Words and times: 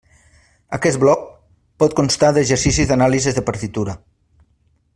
Aquest 0.77 0.99
bloc 1.03 1.27
pot 1.83 1.93
constar 1.99 2.31
d'exercicis 2.37 2.89
d'anàlisi 2.93 3.35
de 3.37 3.45
partitura. 3.51 3.95